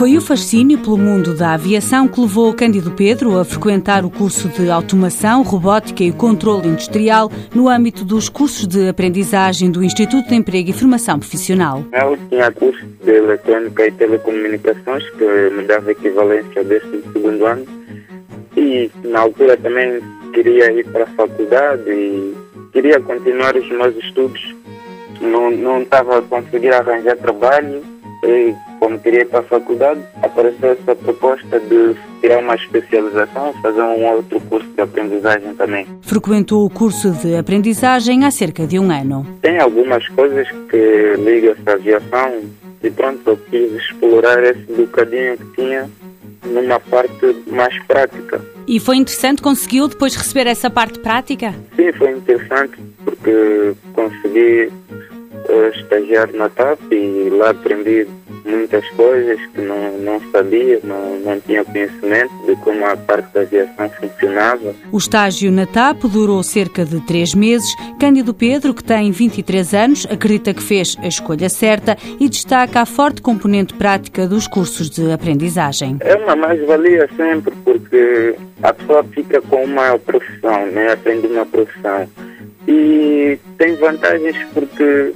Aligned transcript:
Foi 0.00 0.16
o 0.16 0.20
fascínio 0.22 0.78
pelo 0.78 0.96
mundo 0.96 1.36
da 1.36 1.52
aviação 1.52 2.08
que 2.08 2.18
levou 2.18 2.54
Cândido 2.54 2.90
Pedro 2.90 3.38
a 3.38 3.44
frequentar 3.44 4.02
o 4.02 4.10
curso 4.10 4.48
de 4.48 4.70
automação, 4.70 5.42
robótica 5.42 6.02
e 6.02 6.10
controle 6.10 6.68
industrial 6.68 7.30
no 7.54 7.68
âmbito 7.68 8.02
dos 8.02 8.26
cursos 8.30 8.66
de 8.66 8.88
aprendizagem 8.88 9.70
do 9.70 9.84
Instituto 9.84 10.30
de 10.30 10.34
Emprego 10.34 10.70
e 10.70 10.72
Formação 10.72 11.18
Profissional. 11.18 11.84
Eu 11.92 12.18
tinha 12.30 12.50
curso 12.50 12.82
de 13.04 13.10
eletrônica 13.10 13.86
e 13.86 13.92
telecomunicações 13.92 15.04
que 15.10 15.50
me 15.50 15.64
dava 15.64 15.92
equivalência 15.92 16.64
deste 16.64 17.02
segundo 17.12 17.44
ano 17.44 17.66
e 18.56 18.90
na 19.04 19.20
altura 19.20 19.54
também 19.58 20.00
queria 20.32 20.72
ir 20.72 20.86
para 20.86 21.04
a 21.04 21.08
faculdade 21.08 21.90
e 21.90 22.34
queria 22.72 23.00
continuar 23.00 23.56
os 23.56 23.68
meus 23.68 23.96
estudos. 23.96 24.54
Não, 25.20 25.50
não 25.50 25.82
estava 25.82 26.18
a 26.18 26.22
conseguir 26.22 26.72
arranjar 26.72 27.16
trabalho 27.16 27.82
e 28.24 28.54
como 28.78 28.98
queria 28.98 29.20
ir 29.20 29.26
para 29.26 29.40
a 29.40 29.42
faculdade, 29.42 30.00
apareceu 30.22 30.72
essa 30.72 30.96
proposta 30.96 31.60
de 31.60 31.94
tirar 32.20 32.38
uma 32.38 32.54
especialização, 32.54 33.52
fazer 33.62 33.82
um 33.82 34.06
outro 34.06 34.40
curso 34.40 34.68
de 34.68 34.80
aprendizagem 34.80 35.54
também. 35.54 35.86
Frequentou 36.02 36.64
o 36.64 36.70
curso 36.70 37.10
de 37.10 37.36
aprendizagem 37.36 38.24
há 38.24 38.30
cerca 38.30 38.66
de 38.66 38.78
um 38.78 38.90
ano. 38.90 39.26
Tem 39.42 39.58
algumas 39.58 40.06
coisas 40.08 40.48
que 40.70 41.14
ligam-se 41.18 41.62
à 41.66 41.74
aviação 41.74 42.42
e 42.82 42.90
pronto, 42.90 43.20
eu 43.26 43.36
quis 43.50 43.72
explorar 43.72 44.42
esse 44.42 44.72
bocadinho 44.72 45.36
que 45.36 45.62
tinha 45.62 45.90
numa 46.46 46.80
parte 46.80 47.36
mais 47.46 47.78
prática. 47.84 48.40
E 48.70 48.78
foi 48.78 48.98
interessante, 48.98 49.42
conseguiu 49.42 49.88
depois 49.88 50.14
receber 50.14 50.46
essa 50.46 50.70
parte 50.70 51.00
prática? 51.00 51.52
Sim, 51.74 51.90
foi 51.90 52.12
interessante 52.12 52.78
porque 53.04 53.74
consegui 53.92 54.66
uh, 54.68 55.68
estagiar 55.74 56.32
na 56.32 56.48
TAP 56.48 56.80
e 56.92 57.30
lá 57.30 57.50
aprendi 57.50 58.06
muitas 58.44 58.88
coisas 58.90 59.40
que 59.46 59.60
não, 59.60 59.98
não 59.98 60.20
sabia, 60.30 60.80
não, 60.82 61.18
não 61.20 61.40
tinha 61.40 61.64
conhecimento 61.64 62.32
de 62.46 62.56
como 62.56 62.84
a 62.84 62.96
parte 62.96 63.32
da 63.32 63.40
aviação 63.40 63.90
funcionava. 63.90 64.74
O 64.92 64.98
estágio 64.98 65.50
na 65.50 65.66
TAP 65.66 66.04
durou 66.04 66.42
cerca 66.42 66.84
de 66.84 67.00
três 67.06 67.34
meses. 67.34 67.74
Cândido 67.98 68.34
Pedro, 68.34 68.74
que 68.74 68.84
tem 68.84 69.10
23 69.10 69.74
anos, 69.74 70.06
acredita 70.10 70.54
que 70.54 70.62
fez 70.62 70.96
a 71.00 71.08
escolha 71.08 71.48
certa 71.48 71.96
e 72.18 72.28
destaca 72.28 72.80
a 72.80 72.86
forte 72.86 73.22
componente 73.22 73.74
prática 73.74 74.26
dos 74.26 74.46
cursos 74.46 74.90
de 74.90 75.10
aprendizagem. 75.12 75.96
É 76.00 76.16
uma 76.16 76.36
mais-valia 76.36 77.08
sempre, 77.16 77.54
porque 77.64 78.34
a 78.62 78.72
pessoa 78.72 79.04
fica 79.04 79.40
com 79.42 79.64
uma 79.64 79.98
profissão, 79.98 80.66
né? 80.66 80.92
aprende 80.92 81.26
uma 81.26 81.46
profissão. 81.46 82.08
E 82.68 83.38
tem 83.58 83.74
vantagens 83.76 84.36
porque 84.52 85.12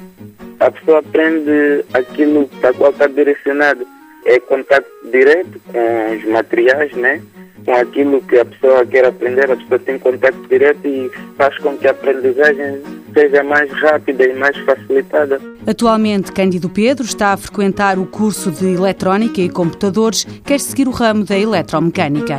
a 0.65 0.71
pessoa 0.71 0.99
aprende 1.01 1.85
aquilo 1.93 2.49
para 2.61 2.73
qual 2.73 2.91
está 2.91 3.07
direcionado. 3.07 3.87
É 4.25 4.41
contato 4.41 4.87
direto 5.11 5.61
com 5.71 6.17
os 6.17 6.25
materiais, 6.25 6.93
né? 6.95 7.21
com 7.65 7.75
aquilo 7.75 8.21
que 8.23 8.39
a 8.39 8.45
pessoa 8.45 8.85
quer 8.85 9.07
aprender, 9.07 9.51
a 9.51 9.57
pessoa 9.57 9.79
tem 9.79 9.99
contato 9.99 10.37
direto 10.49 10.87
e 10.87 11.11
faz 11.37 11.57
com 11.59 11.77
que 11.77 11.87
a 11.87 11.93
aprendizagem 11.93 12.83
seja 13.13 13.43
mais 13.43 13.71
rápida 13.73 14.25
e 14.25 14.35
mais 14.35 14.57
facilitada. 14.59 15.41
Atualmente, 15.67 16.33
Cândido 16.33 16.69
Pedro 16.69 17.05
está 17.05 17.33
a 17.33 17.37
frequentar 17.37 17.99
o 17.99 18.07
curso 18.07 18.51
de 18.51 18.75
Eletrónica 18.75 19.41
e 19.41 19.49
Computadores, 19.49 20.27
quer 20.45 20.61
seguir 20.61 20.89
o 20.89 20.91
ramo 20.91 21.25
da 21.25 21.39
eletromecânica. 21.39 22.39